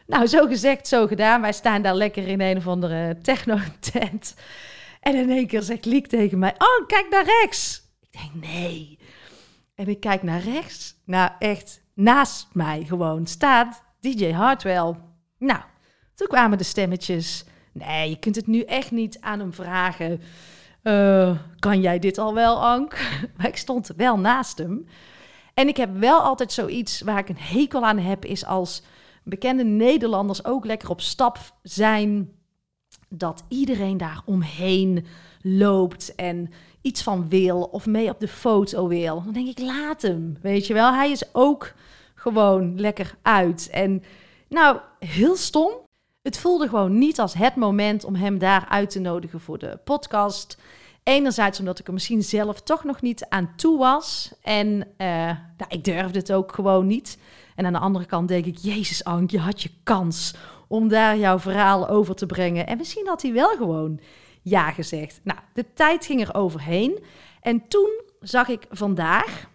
Nou, 0.08 0.28
zo 0.28 0.48
gezegd, 0.48 0.88
zo 0.88 1.08
gedaan. 1.08 1.42
Wij 1.42 1.54
staan 1.54 1.82
daar 1.82 1.96
lekker 1.96 2.28
in 2.28 2.42
een 2.42 2.58
of 2.58 2.68
andere 2.68 3.18
techno-tent. 3.22 4.36
En 5.00 5.16
in 5.16 5.30
één 5.30 5.48
keer 5.48 5.62
zegt 5.62 5.86
Liek 5.86 6.08
tegen 6.08 6.40
mij, 6.40 6.54
oh, 6.58 6.88
kijk 6.88 7.08
naar 7.10 7.26
rechts. 7.26 7.82
Ik 8.02 8.22
denk, 8.22 8.54
nee. 8.54 9.00
En 9.76 9.88
ik 9.88 10.00
kijk 10.00 10.24
naar 10.24 10.42
rechts. 10.42 10.96
Nou, 11.06 11.32
echt 11.40 11.82
naast 11.94 12.48
mij 12.54 12.84
gewoon 12.88 13.28
staat 13.28 13.84
DJ 14.00 14.32
Hartwell. 14.32 14.96
Nou, 15.38 15.62
toen 16.16 16.28
kwamen 16.28 16.58
de 16.58 16.64
stemmetjes. 16.64 17.46
Nee, 17.74 18.10
je 18.10 18.20
kunt 18.20 18.36
het 18.36 18.48
nu 18.48 18.62
echt 18.62 18.92
niet 18.92 19.18
aan 19.20 19.40
hem 19.40 19.54
vragen. 19.54 20.22
Uh, 20.84 21.38
kan 21.60 21.82
jij 21.82 22.00
dit 22.00 22.18
al 22.18 22.34
wel, 22.34 22.64
Ank? 22.64 22.98
Maar 23.38 23.48
ik 23.48 23.58
stond 23.58 23.92
wel 23.96 24.20
naast 24.20 24.58
hem. 24.58 24.88
En 25.54 25.68
ik 25.68 25.78
heb 25.78 25.98
wel 25.98 26.20
altijd 26.20 26.52
zoiets 26.52 27.02
waar 27.02 27.20
ik 27.20 27.30
een 27.30 27.38
hekel 27.38 27.86
aan 27.86 27.98
heb, 27.98 28.26
is 28.26 28.46
als 28.46 28.82
bekende 29.24 29.64
Nederlanders 29.64 30.46
ook 30.46 30.66
lekker 30.66 30.90
op 30.90 31.02
stap 31.02 31.38
zijn, 31.62 32.32
dat 33.10 33.44
iedereen 33.48 33.98
daar 33.98 34.22
omheen 34.26 35.06
loopt 35.42 36.16
en 36.16 36.52
iets 36.82 37.04
van 37.04 37.30
wil 37.30 37.62
of 37.62 37.86
mee 37.86 38.10
op 38.10 38.20
de 38.20 38.28
foto 38.28 38.88
wil. 38.88 39.24
Dan 39.24 39.34
denk 39.34 39.48
ik, 39.48 39.60
laat 39.60 40.02
hem, 40.02 40.38
weet 40.42 40.68
je 40.68 40.74
wel. 40.74 40.94
Hij 40.94 41.12
is 41.12 41.24
ook 41.34 41.74
gewoon 42.16 42.80
lekker 42.80 43.16
uit. 43.22 43.70
En 43.72 44.04
nou, 44.50 44.78
heel 45.00 45.36
stom. 45.36 45.72
Het 46.22 46.38
voelde 46.38 46.68
gewoon 46.68 46.98
niet 46.98 47.20
als 47.20 47.34
het 47.34 47.56
moment 47.56 48.04
om 48.04 48.16
hem 48.16 48.38
daar 48.38 48.66
uit 48.70 48.90
te 48.90 49.00
nodigen 49.00 49.40
voor 49.40 49.58
de 49.58 49.80
podcast. 49.84 50.58
Enerzijds 51.04 51.60
omdat 51.60 51.80
ik 51.80 51.88
er 51.88 51.94
misschien 51.94 52.24
zelf 52.24 52.62
toch 52.62 52.84
nog 52.84 53.02
niet 53.02 53.26
aan 53.30 53.54
toe 53.56 53.78
was. 53.78 54.34
En 54.42 54.68
uh, 54.98 55.08
nou, 55.58 55.70
ik 55.70 55.84
durfde 55.84 56.20
het 56.20 56.32
ook 56.32 56.54
gewoon 56.54 56.88
niet. 56.88 57.18
En 57.56 57.66
aan 57.66 57.74
de 57.74 57.80
andere 57.80 58.06
kant 58.06 58.28
denk 58.28 58.46
ik, 58.46 58.58
Jezus 58.58 59.04
Ank, 59.04 59.32
je 59.32 59.40
had 59.40 59.62
je 59.62 59.70
kans 59.84 60.34
om 60.68 60.88
daar 60.88 61.18
jouw 61.18 61.40
verhaal 61.40 61.90
over 61.90 62.16
te 62.16 62.26
brengen. 62.26 62.68
En 62.68 62.78
misschien 62.78 63.08
had 63.08 63.22
hij 63.22 63.34
wel 63.34 63.56
gewoon 63.56 64.00
ja 64.42 64.72
gezegd. 64.72 65.20
Nou, 65.24 65.40
de 65.54 65.66
tijd 65.74 66.06
ging 66.06 66.22
er 66.22 66.36
overheen. 66.36 67.04
En 67.42 67.68
toen 67.68 68.02
zag 68.20 68.48
ik 68.48 68.66
vandaag 68.70 69.50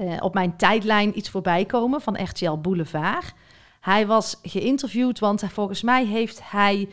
uh, 0.00 0.16
op 0.20 0.34
mijn 0.34 0.56
tijdlijn 0.56 1.18
iets 1.18 1.30
voorbij 1.30 1.64
komen 1.64 2.00
van 2.00 2.22
RTL 2.22 2.56
Boulevard. 2.56 3.34
Hij 3.80 4.06
was 4.06 4.38
geïnterviewd, 4.42 5.18
want 5.18 5.44
volgens 5.52 5.82
mij 5.82 6.06
heeft 6.06 6.50
hij 6.50 6.88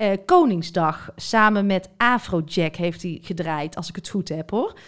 uh, 0.00 0.12
Koningsdag 0.24 1.10
samen 1.16 1.66
met 1.66 1.88
Afrojack 1.96 2.76
heeft 2.76 3.02
hij 3.02 3.18
gedraaid, 3.22 3.76
als 3.76 3.88
ik 3.88 3.96
het 3.96 4.08
goed 4.08 4.28
heb 4.28 4.50
hoor. 4.50 4.78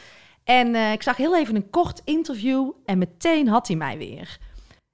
En 0.45 0.75
uh, 0.75 0.93
ik 0.93 1.03
zag 1.03 1.17
heel 1.17 1.37
even 1.37 1.57
een 1.57 1.71
kort 1.71 2.03
interview 2.05 2.71
en 2.85 2.99
meteen 2.99 3.49
had 3.49 3.67
hij 3.67 3.77
mij 3.77 3.99
weer. 3.99 4.39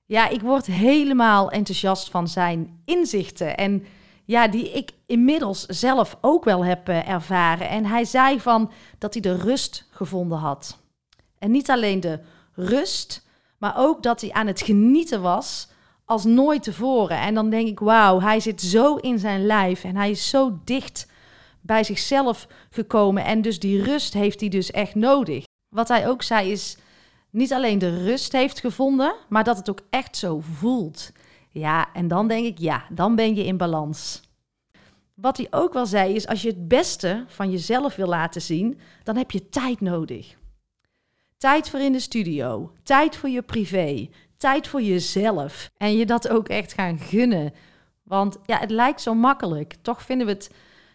Ja, 0.05 0.29
ik 0.29 0.41
word 0.41 0.67
helemaal 0.67 1.51
enthousiast 1.51 2.11
van 2.11 2.29
zijn 2.29 2.81
inzichten 2.85 3.57
en 3.57 3.85
ja, 4.25 4.49
die 4.49 4.73
ik 4.73 4.91
inmiddels 5.07 5.67
zelf 5.67 6.17
ook 6.21 6.45
wel 6.45 6.65
heb 6.65 6.89
uh, 6.89 7.09
ervaren. 7.09 7.69
En 7.69 7.85
hij 7.85 8.05
zei 8.05 8.41
van 8.41 8.71
dat 8.99 9.13
hij 9.13 9.23
de 9.23 9.37
rust 9.37 9.89
gevonden 9.91 10.39
had. 10.39 10.79
En 11.39 11.51
niet 11.51 11.71
alleen 11.71 12.01
de 12.01 12.21
rust, 12.55 13.27
maar 13.59 13.75
ook 13.77 14.03
dat 14.03 14.21
hij 14.21 14.33
aan 14.33 14.47
het 14.47 14.61
genieten 14.61 15.23
was 15.23 15.69
als 16.09 16.25
nooit 16.25 16.63
tevoren. 16.63 17.21
En 17.21 17.35
dan 17.35 17.51
denk 17.51 17.69
ik, 17.69 17.79
wauw, 17.79 18.21
hij 18.21 18.41
zit 18.41 18.61
zo 18.61 18.97
in 18.97 19.19
zijn 19.19 19.47
lijf 19.47 19.85
en 19.85 19.97
hij 19.97 20.11
is 20.11 20.29
zo 20.29 20.59
dicht 20.65 21.07
bij 21.61 21.85
zichzelf 21.85 22.47
gekomen. 22.71 23.25
En 23.25 23.43
dus 23.43 23.59
die 23.59 23.83
rust 23.83 24.15
heeft 24.15 24.41
hij 24.41 24.49
dus 24.49 24.71
echt 24.71 24.95
nodig. 24.95 25.45
Wat 25.69 25.89
hij 25.89 26.09
ook 26.09 26.23
zei 26.23 26.51
is, 26.51 26.77
niet 27.31 27.53
alleen 27.53 27.79
de 27.79 28.05
rust 28.05 28.33
heeft 28.33 28.61
gevonden, 28.61 29.15
maar 29.29 29.45
dat 29.45 29.57
het 29.57 29.71
ook 29.71 29.81
echt 29.91 30.17
zo 30.17 30.41
voelt. 30.53 31.13
Ja, 31.51 31.89
en 31.93 32.09
dan 32.09 32.29
denk 32.29 32.47
ik, 32.47 32.59
ja, 32.59 32.85
dan 32.91 33.15
ben 33.15 33.35
je 33.35 33.45
in 33.45 33.57
balans. 33.57 34.21
Wat 35.15 35.37
hij 35.37 35.47
ook 35.51 35.73
wel 35.73 35.87
zei 35.87 36.15
is, 36.15 36.27
als 36.27 36.43
je 36.43 36.49
het 36.49 36.69
beste 36.69 37.25
van 37.27 37.51
jezelf 37.51 37.97
wil 37.97 38.09
laten 38.09 38.43
zien, 38.43 38.81
dan 39.03 39.17
heb 39.17 39.31
je 39.31 39.49
tijd 39.49 39.81
nodig. 39.81 40.37
Tijd 41.39 41.69
voor 41.71 41.81
in 41.81 41.93
de 41.93 42.01
studio, 42.01 42.73
tijd 42.83 43.17
voor 43.17 43.29
je 43.29 43.43
privé, 43.43 44.09
tijd 44.39 44.69
voor 44.69 44.83
jezelf. 44.83 45.71
En 45.77 45.97
je 45.97 46.07
dat 46.07 46.29
ook 46.29 46.49
echt 46.49 46.73
gaan 46.73 46.99
gunnen. 46.99 47.53
Want 48.03 48.39
ja, 48.47 48.59
het 48.59 48.71
lijkt 48.71 49.01
zo 49.01 49.15
makkelijk. 49.15 49.75
Toch 49.83 50.03
vinden 50.03 50.27
we 50.27 50.33
het 50.33 50.51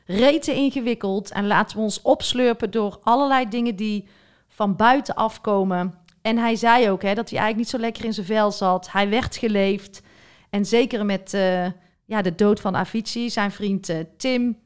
rete 0.06 0.54
ingewikkeld 0.54 1.32
en 1.32 1.48
laten 1.48 1.78
we 1.78 1.84
ons 1.84 2.02
opslurpen 2.02 2.72
door 2.72 3.00
allerlei 3.04 3.50
dingen 3.50 3.76
die 3.76 4.08
van 4.48 4.76
buiten 4.76 5.16
afkomen. 5.16 5.94
En 6.22 6.38
hij 6.38 6.56
zei 6.56 6.90
ook 6.90 7.02
hè, 7.02 7.14
dat 7.14 7.30
hij 7.30 7.40
eigenlijk 7.40 7.58
niet 7.58 7.70
zo 7.70 7.78
lekker 7.78 8.06
in 8.06 8.14
zijn 8.14 8.26
vel 8.26 8.52
zat. 8.52 8.92
Hij 8.92 9.10
werd 9.10 9.36
geleefd. 9.36 10.02
En 10.50 10.66
zeker 10.66 11.06
met 11.06 11.34
uh, 11.34 11.66
ja, 12.06 12.22
de 12.22 12.36
dood 12.36 12.60
van 12.60 12.76
Avicii, 12.76 13.30
zijn 13.30 13.52
vriend 13.52 13.90
uh, 13.90 13.98
Tim. 14.18 14.58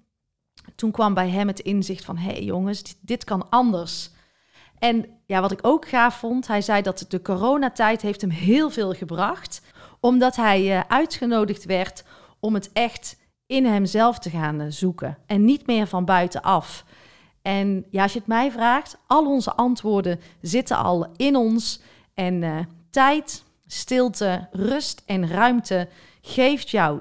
Toen 0.75 0.91
kwam 0.91 1.13
bij 1.13 1.29
hem 1.29 1.47
het 1.47 1.59
inzicht 1.59 2.05
van... 2.05 2.17
hé 2.17 2.31
hey 2.31 2.43
jongens, 2.43 2.95
dit 3.01 3.23
kan 3.23 3.49
anders. 3.49 4.09
En 4.79 5.05
ja, 5.25 5.41
wat 5.41 5.51
ik 5.51 5.59
ook 5.61 5.87
gaaf 5.87 6.15
vond, 6.15 6.47
hij 6.47 6.61
zei 6.61 6.81
dat 6.81 7.05
de 7.07 7.21
coronatijd 7.21 8.01
heeft 8.01 8.21
hem 8.21 8.29
heel 8.29 8.69
veel 8.69 8.93
gebracht, 8.93 9.61
omdat 9.99 10.35
hij 10.35 10.77
uh, 10.77 10.81
uitgenodigd 10.87 11.65
werd 11.65 12.03
om 12.39 12.53
het 12.53 12.69
echt 12.73 13.17
in 13.45 13.65
hemzelf 13.65 14.19
te 14.19 14.29
gaan 14.29 14.61
uh, 14.61 14.67
zoeken 14.69 15.17
en 15.25 15.45
niet 15.45 15.67
meer 15.67 15.87
van 15.87 16.05
buitenaf. 16.05 16.85
En 17.41 17.85
ja, 17.89 18.03
als 18.03 18.13
je 18.13 18.19
het 18.19 18.27
mij 18.27 18.51
vraagt, 18.51 18.97
al 19.07 19.25
onze 19.25 19.53
antwoorden 19.53 20.19
zitten 20.41 20.77
al 20.77 21.07
in 21.15 21.35
ons. 21.35 21.81
En 22.13 22.41
uh, 22.41 22.59
tijd, 22.89 23.43
stilte, 23.65 24.47
rust 24.51 25.03
en 25.05 25.27
ruimte 25.27 25.87
geeft 26.21 26.69
jou 26.69 26.99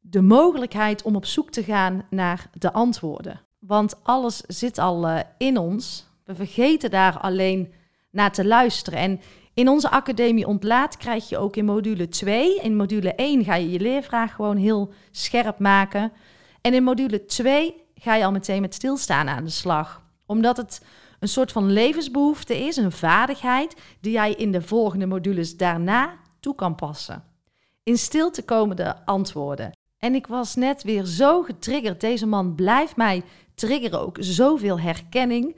de 0.00 0.20
mogelijkheid 0.20 1.02
om 1.02 1.16
op 1.16 1.26
zoek 1.26 1.50
te 1.50 1.62
gaan 1.62 2.06
naar 2.10 2.50
de 2.52 2.72
antwoorden. 2.72 3.40
Want 3.58 4.04
alles 4.04 4.40
zit 4.46 4.78
al 4.78 5.22
in 5.38 5.58
ons. 5.58 6.09
We 6.30 6.36
vergeten 6.36 6.90
daar 6.90 7.18
alleen 7.18 7.72
naar 8.10 8.32
te 8.32 8.46
luisteren. 8.46 8.98
En 8.98 9.20
in 9.54 9.68
onze 9.68 9.90
academie 9.90 10.46
ontlaat 10.46 10.96
krijg 10.96 11.28
je 11.28 11.38
ook 11.38 11.56
in 11.56 11.64
module 11.64 12.08
2. 12.08 12.60
In 12.60 12.76
module 12.76 13.14
1 13.14 13.44
ga 13.44 13.54
je 13.54 13.70
je 13.70 13.80
leervraag 13.80 14.34
gewoon 14.34 14.56
heel 14.56 14.92
scherp 15.10 15.58
maken. 15.58 16.12
En 16.60 16.74
in 16.74 16.82
module 16.82 17.24
2 17.24 17.74
ga 17.94 18.14
je 18.14 18.24
al 18.24 18.32
meteen 18.32 18.60
met 18.60 18.74
stilstaan 18.74 19.28
aan 19.28 19.44
de 19.44 19.50
slag. 19.50 20.02
Omdat 20.26 20.56
het 20.56 20.84
een 21.20 21.28
soort 21.28 21.52
van 21.52 21.72
levensbehoefte 21.72 22.58
is, 22.58 22.76
een 22.76 22.92
vaardigheid 22.92 23.76
die 24.00 24.12
jij 24.12 24.32
in 24.32 24.52
de 24.52 24.62
volgende 24.62 25.06
modules 25.06 25.56
daarna 25.56 26.18
toe 26.40 26.54
kan 26.54 26.74
passen. 26.74 27.24
In 27.82 27.98
stilte 27.98 28.42
komen 28.42 28.76
de 28.76 29.04
antwoorden. 29.04 29.72
En 29.98 30.14
ik 30.14 30.26
was 30.26 30.54
net 30.54 30.82
weer 30.82 31.04
zo 31.04 31.42
getriggerd. 31.42 32.00
Deze 32.00 32.26
man 32.26 32.54
blijft 32.54 32.96
mij 32.96 33.22
triggeren, 33.54 34.00
ook 34.00 34.16
zoveel 34.20 34.80
herkenning 34.80 35.56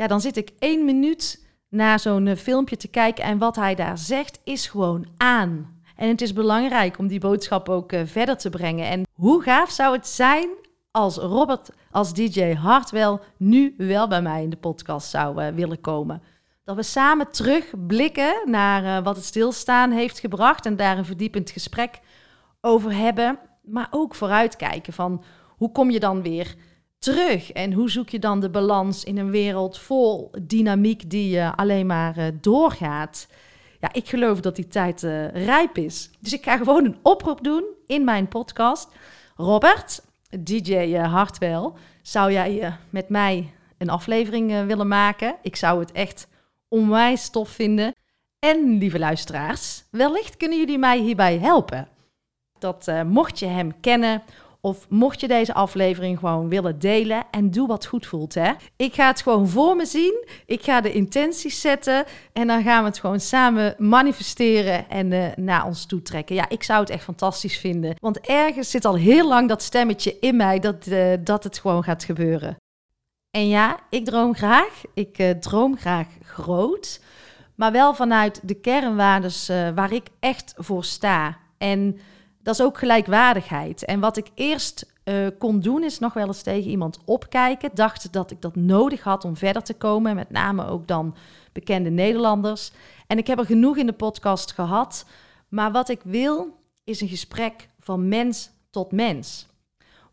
ja, 0.00 0.06
dan 0.06 0.20
zit 0.20 0.36
ik 0.36 0.50
één 0.58 0.84
minuut 0.84 1.46
naar 1.68 2.00
zo'n 2.00 2.26
eh, 2.26 2.36
filmpje 2.36 2.76
te 2.76 2.88
kijken 2.88 3.24
en 3.24 3.38
wat 3.38 3.56
hij 3.56 3.74
daar 3.74 3.98
zegt 3.98 4.40
is 4.44 4.66
gewoon 4.66 5.06
aan. 5.16 5.80
En 5.96 6.08
het 6.08 6.20
is 6.20 6.32
belangrijk 6.32 6.98
om 6.98 7.06
die 7.06 7.20
boodschap 7.20 7.68
ook 7.68 7.92
uh, 7.92 8.00
verder 8.04 8.36
te 8.36 8.50
brengen. 8.50 8.86
En 8.86 9.06
hoe 9.12 9.42
gaaf 9.42 9.70
zou 9.70 9.96
het 9.96 10.06
zijn 10.06 10.48
als 10.90 11.16
Robert, 11.16 11.70
als 11.90 12.14
DJ 12.14 12.54
Hartwell, 12.54 13.18
nu 13.36 13.74
wel 13.76 14.08
bij 14.08 14.22
mij 14.22 14.42
in 14.42 14.50
de 14.50 14.56
podcast 14.56 15.10
zou 15.10 15.42
uh, 15.42 15.48
willen 15.48 15.80
komen? 15.80 16.22
Dat 16.64 16.76
we 16.76 16.82
samen 16.82 17.30
terugblikken 17.30 18.34
naar 18.44 19.02
wat 19.02 19.16
het 19.16 19.24
stilstaan 19.24 19.90
heeft 19.90 20.18
gebracht 20.18 20.66
en 20.66 20.76
daar 20.76 20.98
een 20.98 21.04
verdiepend 21.04 21.50
gesprek 21.50 22.00
over 22.60 22.96
hebben. 22.96 23.38
Maar 23.62 23.88
ook 23.90 24.14
vooruitkijken 24.14 24.92
van 24.92 25.24
hoe 25.48 25.72
kom 25.72 25.90
je 25.90 26.00
dan 26.00 26.22
weer 26.22 26.54
terug? 27.00 27.52
En 27.52 27.72
hoe 27.72 27.90
zoek 27.90 28.08
je 28.08 28.18
dan 28.18 28.40
de 28.40 28.50
balans 28.50 29.04
in 29.04 29.18
een 29.18 29.30
wereld 29.30 29.78
vol 29.78 30.30
dynamiek 30.42 31.10
die 31.10 31.36
uh, 31.36 31.52
alleen 31.56 31.86
maar 31.86 32.18
uh, 32.18 32.24
doorgaat? 32.40 33.28
Ja, 33.80 33.92
ik 33.92 34.08
geloof 34.08 34.40
dat 34.40 34.56
die 34.56 34.68
tijd 34.68 35.02
uh, 35.02 35.28
rijp 35.28 35.78
is. 35.78 36.10
Dus 36.18 36.32
ik 36.32 36.44
ga 36.44 36.56
gewoon 36.56 36.84
een 36.84 36.98
oproep 37.02 37.44
doen 37.44 37.64
in 37.86 38.04
mijn 38.04 38.28
podcast. 38.28 38.88
Robert, 39.36 40.02
DJ 40.40 40.94
Hartwell, 40.96 41.70
zou 42.02 42.32
jij 42.32 42.76
met 42.90 43.08
mij 43.08 43.52
een 43.78 43.90
aflevering 43.90 44.66
willen 44.66 44.88
maken? 44.88 45.36
Ik 45.42 45.56
zou 45.56 45.80
het 45.80 45.92
echt 45.92 46.28
onwijs 46.68 47.30
tof 47.30 47.48
vinden. 47.48 47.94
En 48.38 48.78
lieve 48.78 48.98
luisteraars, 48.98 49.84
wellicht 49.90 50.36
kunnen 50.36 50.58
jullie 50.58 50.78
mij 50.78 50.98
hierbij 50.98 51.38
helpen. 51.38 51.88
Dat 52.58 52.90
mocht 53.06 53.38
je 53.38 53.46
hem 53.46 53.80
kennen 53.80 54.22
of 54.60 54.86
mocht 54.88 55.20
je 55.20 55.28
deze 55.28 55.54
aflevering 55.54 56.18
gewoon 56.18 56.48
willen 56.48 56.78
delen 56.78 57.24
en 57.30 57.50
doe 57.50 57.66
wat 57.66 57.86
goed 57.86 58.06
voelt. 58.06 58.34
Hè? 58.34 58.52
Ik 58.76 58.94
ga 58.94 59.06
het 59.06 59.22
gewoon 59.22 59.48
voor 59.48 59.76
me 59.76 59.86
zien. 59.86 60.26
Ik 60.46 60.62
ga 60.62 60.80
de 60.80 60.92
intenties 60.92 61.60
zetten. 61.60 62.04
En 62.32 62.46
dan 62.46 62.62
gaan 62.62 62.82
we 62.82 62.88
het 62.88 62.98
gewoon 62.98 63.20
samen 63.20 63.74
manifesteren 63.78 64.88
en 64.88 65.10
uh, 65.12 65.26
naar 65.36 65.64
ons 65.64 65.86
toe 65.86 66.02
trekken. 66.02 66.34
Ja, 66.34 66.48
ik 66.48 66.62
zou 66.62 66.80
het 66.80 66.90
echt 66.90 67.04
fantastisch 67.04 67.58
vinden. 67.58 67.94
Want 68.00 68.20
ergens 68.20 68.70
zit 68.70 68.84
al 68.84 68.94
heel 68.94 69.28
lang 69.28 69.48
dat 69.48 69.62
stemmetje 69.62 70.16
in 70.20 70.36
mij 70.36 70.58
dat, 70.58 70.86
uh, 70.86 71.12
dat 71.20 71.44
het 71.44 71.58
gewoon 71.58 71.84
gaat 71.84 72.04
gebeuren. 72.04 72.56
En 73.30 73.48
ja, 73.48 73.78
ik 73.90 74.04
droom 74.04 74.34
graag. 74.34 74.82
Ik 74.94 75.18
uh, 75.18 75.30
droom 75.30 75.76
graag 75.76 76.06
groot. 76.22 77.00
Maar 77.54 77.72
wel 77.72 77.94
vanuit 77.94 78.40
de 78.42 78.54
kernwaardes 78.54 79.48
waar 79.74 79.92
ik 79.92 80.06
echt 80.20 80.54
voor 80.56 80.84
sta. 80.84 81.38
En 81.58 81.98
dat 82.42 82.54
is 82.54 82.62
ook 82.62 82.78
gelijkwaardigheid. 82.78 83.84
En 83.84 84.00
wat 84.00 84.16
ik 84.16 84.30
eerst 84.34 84.92
uh, 85.04 85.26
kon 85.38 85.60
doen, 85.60 85.82
is 85.82 85.98
nog 85.98 86.12
wel 86.12 86.26
eens 86.26 86.42
tegen 86.42 86.70
iemand 86.70 86.98
opkijken. 87.04 87.70
Dacht 87.74 88.12
dat 88.12 88.30
ik 88.30 88.40
dat 88.40 88.56
nodig 88.56 89.02
had 89.02 89.24
om 89.24 89.36
verder 89.36 89.62
te 89.62 89.74
komen. 89.74 90.14
Met 90.14 90.30
name 90.30 90.66
ook 90.66 90.86
dan 90.86 91.14
bekende 91.52 91.90
Nederlanders. 91.90 92.72
En 93.06 93.18
ik 93.18 93.26
heb 93.26 93.38
er 93.38 93.44
genoeg 93.44 93.76
in 93.76 93.86
de 93.86 93.92
podcast 93.92 94.52
gehad. 94.52 95.06
Maar 95.48 95.72
wat 95.72 95.88
ik 95.88 96.00
wil, 96.02 96.58
is 96.84 97.00
een 97.00 97.08
gesprek 97.08 97.68
van 97.78 98.08
mens 98.08 98.50
tot 98.70 98.92
mens. 98.92 99.48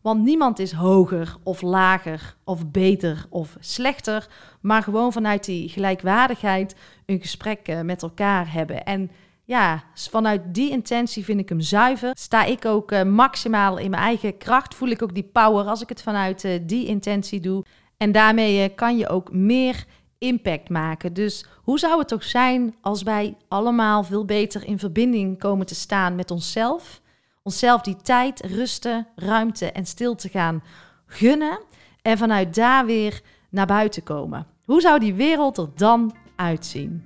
Want 0.00 0.22
niemand 0.22 0.58
is 0.58 0.72
hoger 0.72 1.36
of 1.42 1.62
lager 1.62 2.36
of 2.44 2.70
beter 2.70 3.26
of 3.28 3.56
slechter, 3.60 4.28
maar 4.60 4.82
gewoon 4.82 5.12
vanuit 5.12 5.44
die 5.44 5.68
gelijkwaardigheid 5.68 6.76
een 7.06 7.20
gesprek 7.20 7.68
eh, 7.68 7.80
met 7.80 8.02
elkaar 8.02 8.52
hebben. 8.52 8.84
En 8.84 9.10
ja, 9.48 9.84
vanuit 9.94 10.54
die 10.54 10.70
intentie 10.70 11.24
vind 11.24 11.40
ik 11.40 11.48
hem 11.48 11.60
zuiver. 11.60 12.10
Sta 12.14 12.44
ik 12.44 12.64
ook 12.64 12.92
uh, 12.92 13.02
maximaal 13.02 13.78
in 13.78 13.90
mijn 13.90 14.02
eigen 14.02 14.36
kracht. 14.36 14.74
Voel 14.74 14.88
ik 14.88 15.02
ook 15.02 15.14
die 15.14 15.30
power 15.32 15.64
als 15.64 15.82
ik 15.82 15.88
het 15.88 16.02
vanuit 16.02 16.44
uh, 16.44 16.58
die 16.62 16.86
intentie 16.86 17.40
doe. 17.40 17.64
En 17.96 18.12
daarmee 18.12 18.68
uh, 18.68 18.74
kan 18.74 18.96
je 18.96 19.08
ook 19.08 19.32
meer 19.32 19.84
impact 20.18 20.68
maken. 20.68 21.12
Dus 21.12 21.46
hoe 21.62 21.78
zou 21.78 21.98
het 21.98 22.08
toch 22.08 22.24
zijn 22.24 22.74
als 22.80 23.02
wij 23.02 23.36
allemaal 23.48 24.04
veel 24.04 24.24
beter 24.24 24.64
in 24.64 24.78
verbinding 24.78 25.38
komen 25.38 25.66
te 25.66 25.74
staan 25.74 26.14
met 26.14 26.30
onszelf? 26.30 27.00
Onszelf 27.42 27.80
die 27.80 27.96
tijd, 27.96 28.40
rusten, 28.40 29.06
ruimte 29.14 29.72
en 29.72 29.86
stilte 29.86 30.28
gaan 30.28 30.62
gunnen. 31.06 31.60
En 32.02 32.18
vanuit 32.18 32.54
daar 32.54 32.86
weer 32.86 33.20
naar 33.50 33.66
buiten 33.66 34.02
komen. 34.02 34.46
Hoe 34.64 34.80
zou 34.80 34.98
die 34.98 35.14
wereld 35.14 35.58
er 35.58 35.68
dan 35.74 36.14
uitzien? 36.36 37.04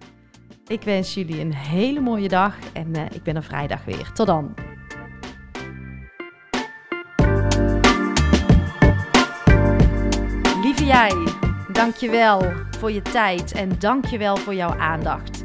Ik 0.66 0.82
wens 0.82 1.14
jullie 1.14 1.40
een 1.40 1.54
hele 1.54 2.00
mooie 2.00 2.28
dag 2.28 2.54
en 2.72 2.96
uh, 2.96 3.02
ik 3.12 3.22
ben 3.22 3.36
er 3.36 3.42
vrijdag 3.42 3.84
weer. 3.84 4.12
Tot 4.12 4.26
dan. 4.26 4.54
Lieve 10.62 10.84
jij, 10.84 11.12
dankjewel 11.72 12.52
voor 12.78 12.92
je 12.92 13.02
tijd 13.02 13.52
en 13.52 13.78
dankjewel 13.78 14.36
voor 14.36 14.54
jouw 14.54 14.78
aandacht. 14.78 15.44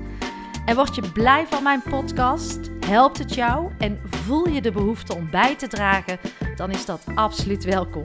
En 0.65 0.75
word 0.75 0.95
je 0.95 1.12
blij 1.13 1.45
van 1.47 1.63
mijn 1.63 1.81
podcast? 1.89 2.71
Helpt 2.86 3.17
het 3.17 3.33
jou 3.33 3.71
en 3.77 4.00
voel 4.09 4.47
je 4.47 4.62
de 4.62 4.71
behoefte 4.71 5.15
om 5.15 5.29
bij 5.31 5.55
te 5.55 5.67
dragen? 5.67 6.19
Dan 6.55 6.71
is 6.71 6.86
dat 6.86 7.05
absoluut 7.15 7.63
welkom. 7.63 8.03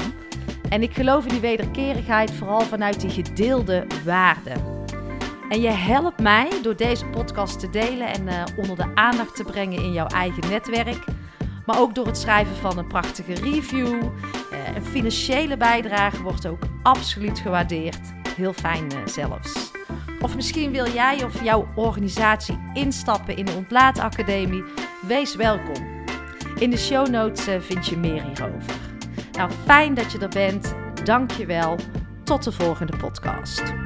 En 0.69 0.83
ik 0.83 0.95
geloof 0.95 1.25
in 1.25 1.31
die 1.31 1.41
wederkerigheid 1.41 2.31
vooral 2.31 2.61
vanuit 2.61 3.01
die 3.01 3.11
gedeelde 3.11 3.87
waarden. 4.05 4.82
En 5.53 5.61
je 5.61 5.71
helpt 5.71 6.21
mij 6.21 6.49
door 6.63 6.77
deze 6.77 7.07
podcast 7.07 7.61
te 7.61 7.71
delen 7.71 8.07
en 8.07 8.27
uh, 8.27 8.43
onder 8.57 8.77
de 8.77 8.95
aandacht 8.95 9.37
te 9.37 9.45
brengen 9.45 9.83
in 9.83 9.93
jouw 9.93 10.07
eigen 10.07 10.49
netwerk. 10.49 11.05
Maar 11.67 11.81
ook 11.81 11.95
door 11.95 12.07
het 12.07 12.19
schrijven 12.19 12.57
van 12.57 12.79
een 12.79 12.87
prachtige 12.87 13.35
review. 13.35 13.87
Uh, 13.87 14.75
een 14.75 14.85
financiële 14.85 15.57
bijdrage 15.57 16.23
wordt 16.23 16.47
ook 16.47 16.63
absoluut 16.83 17.39
gewaardeerd. 17.39 18.01
Heel 18.37 18.53
fijn 18.53 18.85
uh, 18.93 19.07
zelfs. 19.07 19.71
Of 20.21 20.35
misschien 20.35 20.73
wil 20.73 20.89
jij 20.89 21.25
of 21.25 21.45
jouw 21.45 21.69
organisatie 21.75 22.59
instappen 22.73 23.37
in 23.37 23.45
de 23.45 23.53
Ontlaatacademie. 23.53 24.65
Wees 25.07 25.35
welkom. 25.35 26.05
In 26.59 26.71
de 26.71 26.79
show 26.79 27.09
notes 27.09 27.45
vind 27.61 27.87
je 27.87 27.97
meer 27.97 28.23
hierover. 28.23 28.75
Nou, 29.33 29.51
fijn 29.65 29.95
dat 29.95 30.13
je 30.13 30.19
er 30.19 30.29
bent. 30.29 30.75
Dank 31.05 31.31
je 31.31 31.47
wel. 31.47 31.77
Tot 32.25 32.43
de 32.43 32.53
volgende 32.53 32.97
podcast. 32.97 33.82